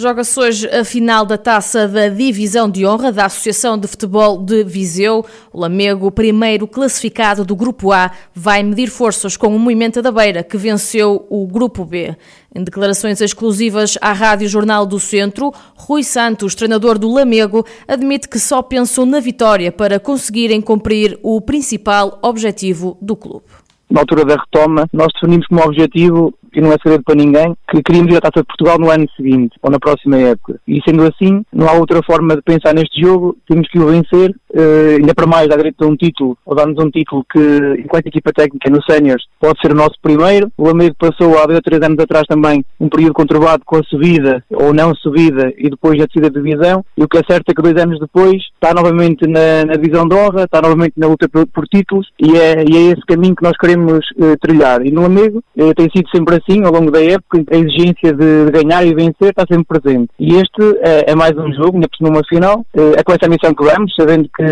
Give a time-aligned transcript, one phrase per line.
[0.00, 4.62] Joga-se hoje a final da taça da Divisão de Honra da Associação de Futebol de
[4.62, 5.26] Viseu.
[5.52, 10.44] O Lamego, primeiro classificado do Grupo A, vai medir forças com o Movimento da Beira,
[10.44, 12.14] que venceu o Grupo B.
[12.54, 18.38] Em declarações exclusivas à Rádio Jornal do Centro, Rui Santos, treinador do Lamego, admite que
[18.38, 23.46] só pensou na vitória para conseguirem cumprir o principal objetivo do clube
[23.90, 27.82] na altura da retoma, nós definimos como objetivo, e não é segredo para ninguém, que
[27.82, 30.60] queríamos ir à Taça de Portugal no ano seguinte, ou na próxima época.
[30.66, 34.34] E sendo assim, não há outra forma de pensar neste jogo, temos que o vencer,
[34.54, 37.40] uh, ainda para mais, dar direito a um título, ou dar-nos um título que,
[37.78, 40.50] enquanto equipa técnica no Séniors, pode ser o nosso primeiro.
[40.56, 43.82] O Lamego passou há dois ou três anos atrás também um período conturbado com a
[43.84, 47.50] subida, ou não subida, e depois a descida de divisão, e o que é certo
[47.50, 51.06] é que dois anos depois está novamente na, na divisão de honra, está novamente na
[51.06, 54.84] luta por, por títulos, e é, e é esse caminho que nós queremos uh, trilhar.
[54.84, 58.50] E no amigo uh, tem sido sempre assim ao longo da época, a exigência de
[58.50, 60.08] ganhar e vencer está sempre presente.
[60.18, 62.64] E este uh, é mais um jogo, ainda por cima uma final,
[62.96, 64.42] é com essa missão que vamos, sabendo que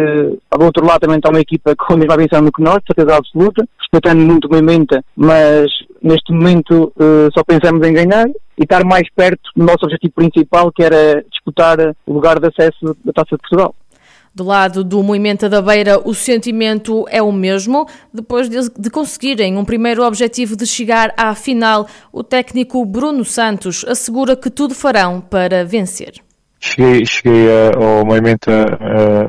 [0.50, 3.66] ao outro lado também está uma equipa com a mesma do que nós, certeza absoluta,
[3.78, 5.70] respeitando muito o movimento, mas
[6.02, 6.92] neste momento
[7.34, 8.26] só pensamos em ganhar
[8.58, 12.96] e estar mais perto do nosso objetivo principal, que era disputar o lugar de acesso
[13.04, 13.74] da Taça de Portugal.
[14.36, 17.86] Do lado do Movimento da Beira, o sentimento é o mesmo.
[18.12, 23.82] Depois de, de, conseguirem um primeiro objetivo de chegar à final, o técnico Bruno Santos
[23.88, 26.25] assegura que tudo farão para vencer.
[26.68, 28.50] Cheguei, cheguei ao movimento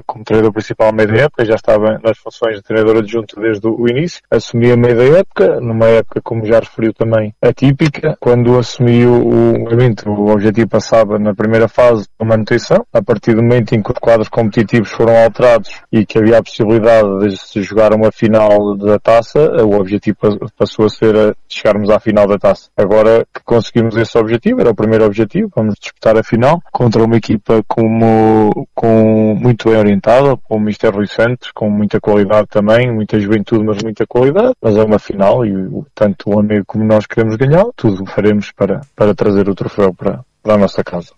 [0.08, 3.68] como treinador principal a meio da época, já estava nas funções de treinador adjunto desde
[3.68, 4.22] o início.
[4.30, 8.18] Assumi a meio da época, numa época, como já referiu também, atípica.
[8.20, 12.84] Quando assumi o, movimento, o objetivo passava na primeira fase a manutenção.
[12.92, 16.44] A partir do momento em que os quadros competitivos foram alterados e que havia a
[16.44, 20.18] possibilidade de se jogar uma final da taça, o objetivo
[20.58, 22.70] passou a ser a chegarmos à final da taça.
[22.76, 27.16] Agora que conseguimos esse objetivo, era o primeiro objetivo, vamos disputar a final contra uma
[27.28, 32.92] equipa como, com muito bem orientada, com o Mister Rui Santos, com muita qualidade também,
[32.92, 34.54] muita juventude, mas muita qualidade.
[34.62, 35.52] Mas é uma final e
[35.94, 40.22] tanto o amigo como nós queremos ganhar, tudo faremos para, para trazer o troféu para,
[40.42, 41.12] para a nossa casa.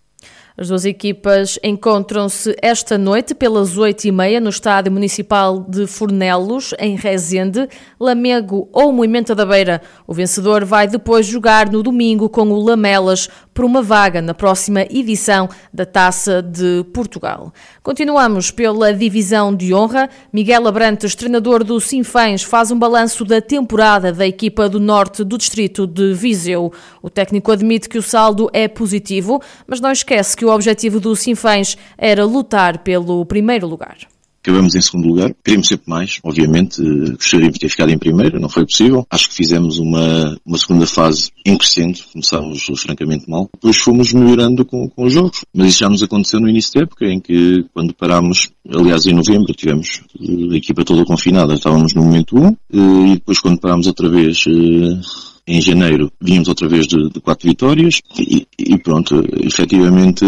[0.60, 6.74] As duas equipas encontram-se esta noite pelas oito e meia no Estádio Municipal de Fornelos,
[6.78, 7.66] em Rezende,
[7.98, 9.82] Lamego ou Moimenta da Beira.
[10.06, 14.84] O vencedor vai depois jogar no domingo com o Lamelas por uma vaga na próxima
[14.84, 17.54] edição da Taça de Portugal.
[17.84, 20.10] Continuamos pela divisão de honra.
[20.32, 25.38] Miguel Abrantes, treinador do Sinfãs, faz um balanço da temporada da equipa do norte do
[25.38, 26.72] distrito de Viseu.
[27.02, 31.14] O técnico admite que o saldo é positivo, mas não esquece que o objetivo do
[31.14, 33.98] Sinfãs era lutar pelo primeiro lugar.
[34.42, 35.34] Acabamos em segundo lugar.
[35.44, 36.82] Queríamos sempre mais, obviamente.
[36.82, 39.06] Gostaríamos de ter ficado em primeiro, não foi possível.
[39.10, 42.00] Acho que fizemos uma, uma segunda fase em crescendo.
[42.14, 43.50] Começámos francamente mal.
[43.54, 45.44] Depois fomos melhorando com, com os jogos.
[45.54, 49.14] Mas isso já nos aconteceu no início da época, em que quando parámos, aliás em
[49.14, 51.54] novembro, tivemos a equipa toda confinada.
[51.54, 52.56] Estávamos no momento 1.
[52.72, 55.02] E depois quando parámos outra vez eh,
[55.48, 60.24] em janeiro vínhamos outra vez de, de quatro vitórias e, e pronto, efetivamente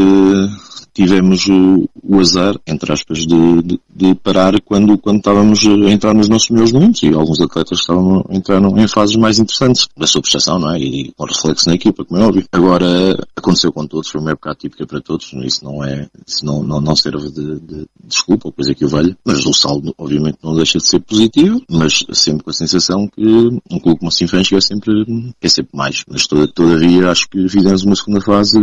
[0.94, 6.14] tivemos o, o azar, entre aspas, de, de, de, parar quando, quando estávamos a entrar
[6.14, 10.22] nos nossos melhores momentos e alguns atletas estavam entraram em fases mais interessantes da sua
[10.22, 10.80] prestação, não é?
[10.80, 12.46] E com reflexo na equipa, como é óbvio.
[12.52, 12.88] Agora,
[13.36, 16.82] aconteceu com todos, foi uma época atípica para todos, isso não é, isso não, não,
[16.82, 20.56] não serve de, de desculpa ou coisa que o valha, mas o saldo, obviamente, não
[20.56, 23.24] deixa de ser positivo, mas sempre com a sensação que
[23.70, 26.04] um clube como o Sinfãs é sempre, é sempre mais.
[26.08, 28.58] Mas todavia, acho que fizemos uma segunda fase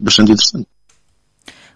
[0.00, 0.66] bastante interessante.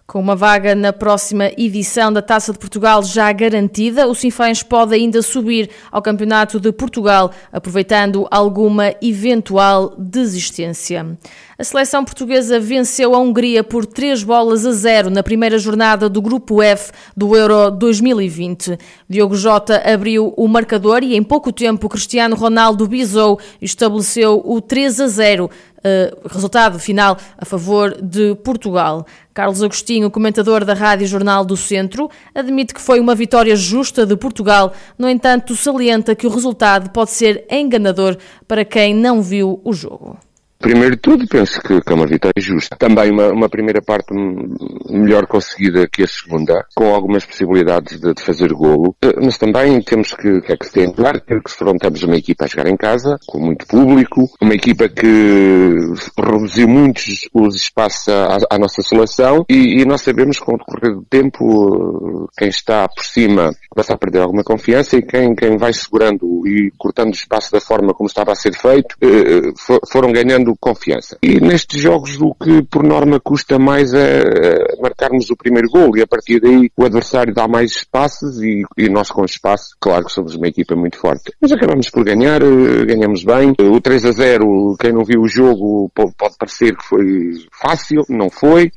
[0.06, 4.94] Com uma vaga na próxima edição da Taça de Portugal já garantida, o Sinfãs pode
[4.94, 11.18] ainda subir ao Campeonato de Portugal, aproveitando alguma eventual desistência.
[11.58, 16.22] A seleção portuguesa venceu a Hungria por 3 bolas a 0 na primeira jornada do
[16.22, 18.78] Grupo F do Euro 2020.
[19.08, 24.60] Diogo Jota abriu o marcador e em pouco tempo Cristiano Ronaldo bisou e estabeleceu o
[24.60, 25.50] 3 a 0
[25.86, 29.06] Uh, resultado final a favor de Portugal.
[29.32, 34.16] Carlos Agostinho, comentador da Rádio Jornal do Centro, admite que foi uma vitória justa de
[34.16, 38.16] Portugal, no entanto, salienta que o resultado pode ser enganador
[38.48, 40.18] para quem não viu o jogo.
[40.58, 42.76] Primeiro de tudo, penso que, que é uma vitória justa.
[42.76, 44.12] Também uma, uma, primeira parte
[44.90, 49.80] melhor conseguida que a segunda, com algumas possibilidades de, de fazer golo, eh, mas também
[49.82, 52.76] temos que, que é que se tem claro, que confrontamos uma equipa a jogar em
[52.76, 55.74] casa, com muito público, uma equipa que
[56.18, 60.58] reduziu muitos os espaços à, à nossa seleção e, e, nós sabemos que com o
[60.58, 65.56] decorrer do tempo quem está por cima começa a perder alguma confiança e quem, quem
[65.56, 69.52] vai segurando e cortando o espaço da forma como estava a ser feito, eh,
[69.90, 71.18] foram ganhando confiança.
[71.22, 75.96] E nestes jogos o que por norma custa mais é, é marcarmos o primeiro gol
[75.96, 80.04] e a partir daí o adversário dá mais espaços e, e nós com espaço, claro
[80.04, 81.32] que somos uma equipa muito forte.
[81.40, 83.54] Mas acabamos por ganhar, eh, ganhamos bem.
[83.58, 88.28] O 3 a 0, quem não viu o jogo pode parecer que foi fácil, não
[88.30, 88.70] foi.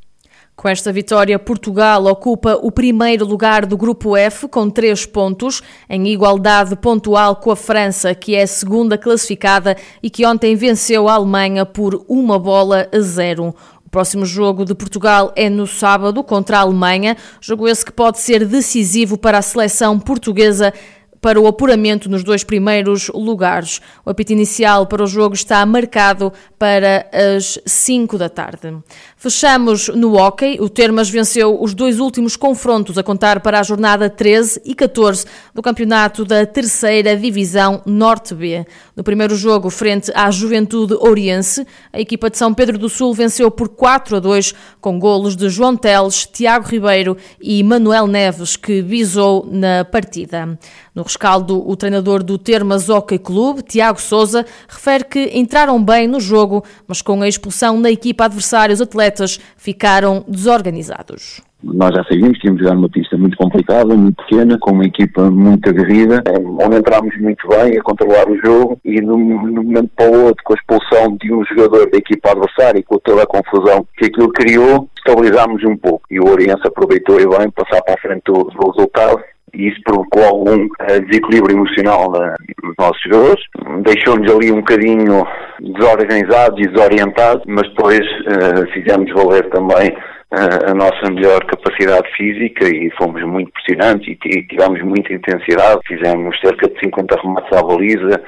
[0.60, 6.08] Com esta vitória, Portugal ocupa o primeiro lugar do Grupo F com três pontos, em
[6.08, 11.14] igualdade pontual com a França, que é a segunda classificada e que ontem venceu a
[11.14, 13.54] Alemanha por uma bola a zero.
[13.86, 18.18] O próximo jogo de Portugal é no sábado contra a Alemanha, jogo esse que pode
[18.18, 20.74] ser decisivo para a seleção portuguesa
[21.20, 23.80] para o apuramento nos dois primeiros lugares.
[24.04, 28.76] O apito inicial para o jogo está marcado para as 5 da tarde.
[29.16, 30.58] Fechamos no hockey.
[30.60, 35.26] O Termas venceu os dois últimos confrontos a contar para a jornada 13 e 14
[35.54, 38.64] do campeonato da terceira divisão Norte B.
[38.96, 43.50] No primeiro jogo, frente à Juventude Oriense, a equipa de São Pedro do Sul venceu
[43.50, 48.80] por 4 a 2 com golos de João Teles, Tiago Ribeiro e Manuel Neves, que
[48.80, 50.58] visou na partida.
[50.94, 56.20] No rescaldo, o treinador do Termas Hockey Clube, Tiago Souza, refere que entraram bem no
[56.20, 61.42] jogo, mas com a expulsão na equipa adversária, os atletas ficaram desorganizados.
[61.62, 65.30] Nós já sabíamos que íamos jogar numa pista muito complicada, muito pequena, com uma equipa
[65.30, 66.22] muito aguerrida,
[66.58, 70.42] onde entrámos muito bem a controlar o jogo e de um momento para o outro,
[70.42, 74.06] com a expulsão de um jogador da equipa adversária e com toda a confusão que
[74.06, 76.04] aquilo criou, estabilizámos um pouco.
[76.10, 79.20] E o Oriense aproveitou e bem passar para a frente do, do resultado
[79.54, 83.44] e isso provocou algum uh, desequilíbrio emocional uh, nos nossos jogadores,
[83.82, 85.26] deixou-nos ali um bocadinho
[85.60, 89.96] desorganizados e desorientados, mas depois uh, fizemos valer também
[90.32, 96.68] a nossa melhor capacidade física e fomos muito pressionantes e tivemos muita intensidade, fizemos cerca
[96.68, 98.22] de 50 remates à baliza,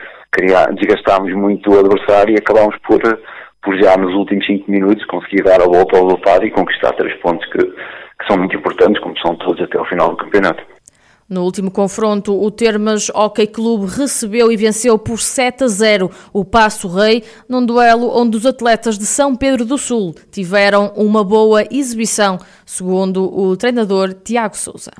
[0.74, 3.00] desgastámos muito o adversário e acabámos por,
[3.62, 7.14] por já nos últimos 5 minutos conseguir dar a volta ao resultado e conquistar três
[7.20, 10.71] pontos que, que são muito importantes, como são todos até ao final do campeonato.
[11.32, 16.44] No último confronto, o Termas Hockey Clube recebeu e venceu por 7 a 0 o
[16.44, 21.64] Passo Rei, num duelo onde os atletas de São Pedro do Sul tiveram uma boa
[21.70, 22.36] exibição,
[22.66, 24.90] segundo o treinador Tiago Souza.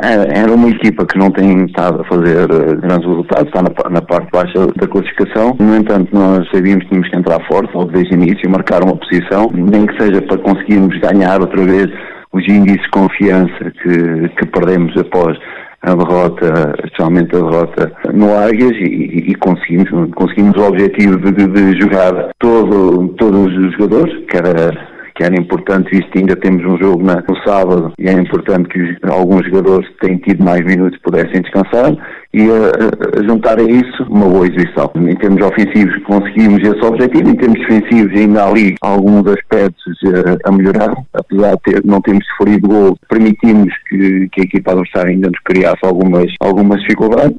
[0.00, 3.60] É, era uma equipa que não tem estado a fazer eh, grandes resultados, está
[3.90, 5.56] na, parte baixa da classificação.
[5.58, 8.96] No entanto, nós sabíamos que tínhamos que entrar forte logo desde o início, marcar uma
[8.96, 11.90] posição, nem que seja para conseguirmos ganhar outra vez
[12.36, 15.38] os índices de confiança que, que perdemos após
[15.82, 21.80] a derrota, especialmente a derrota no Águias e, e, conseguimos, conseguimos o objetivo de, de,
[21.80, 26.78] jogar todo, todos os jogadores, que era que era importante, visto que ainda temos um
[26.78, 30.64] jogo na, no sábado e é importante que os, alguns jogadores que têm tido mais
[30.64, 31.96] minutos pudessem descansar
[32.34, 34.90] e a, a, juntar a isso uma boa exibição.
[34.94, 40.48] Em termos ofensivos conseguimos esse objetivo, em termos defensivos ainda há ali alguns aspectos a,
[40.48, 45.10] a melhorar, apesar de ter, não termos sofrido gol, permitimos que, que a equipa adversária
[45.10, 47.36] ainda nos criasse algumas, algumas dificuldades.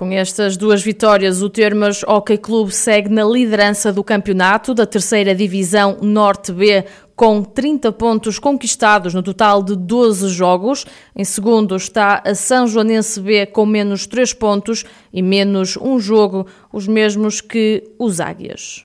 [0.00, 5.34] Com estas duas vitórias, o Termas Hockey Clube segue na liderança do campeonato da terceira
[5.34, 10.86] divisão Norte B com 30 pontos conquistados no total de 12 jogos.
[11.14, 16.46] Em segundo está a São Joanense B com menos 3 pontos e menos um jogo,
[16.72, 18.78] os mesmos que os Águias.